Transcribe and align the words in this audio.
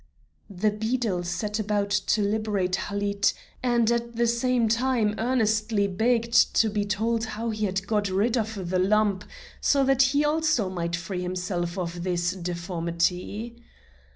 The 0.49 0.71
beadle 0.71 1.23
set 1.23 1.59
about 1.59 1.91
to 1.91 2.23
liberate 2.23 2.75
Halid, 2.75 3.33
and 3.61 3.91
at 3.91 4.15
the 4.15 4.25
same 4.25 4.67
time 4.67 5.13
earnestly 5.19 5.87
begged 5.87 6.55
to 6.55 6.69
be 6.71 6.83
told 6.85 7.25
how 7.37 7.51
he 7.51 7.65
had 7.67 7.85
got 7.85 8.09
rid 8.09 8.35
of 8.35 8.71
the 8.71 8.83
hump, 8.89 9.25
so 9.61 9.83
that 9.83 10.01
he 10.01 10.25
also 10.25 10.71
might 10.71 10.95
free 10.95 11.21
himself 11.21 11.77
of 11.77 12.03
his 12.03 12.31
deformity. 12.31 13.61